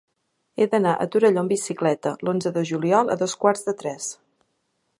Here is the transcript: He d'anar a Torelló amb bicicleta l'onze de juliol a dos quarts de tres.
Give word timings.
He 0.61 0.65
d'anar 0.71 0.93
a 0.95 1.05
Torelló 1.15 1.41
amb 1.41 1.53
bicicleta 1.53 2.13
l'onze 2.29 2.53
de 2.55 2.63
juliol 2.71 3.13
a 3.17 3.19
dos 3.25 3.37
quarts 3.45 3.65
de 3.69 3.75
tres. 3.83 4.09